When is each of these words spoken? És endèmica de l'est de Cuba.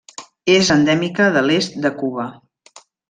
És 0.53 0.71
endèmica 0.75 1.27
de 1.37 1.43
l'est 1.49 1.77
de 1.85 1.93
Cuba. 2.01 2.27